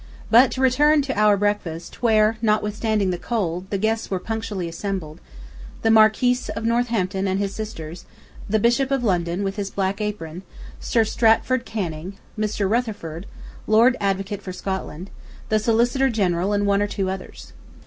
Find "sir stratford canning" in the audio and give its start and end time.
10.79-12.17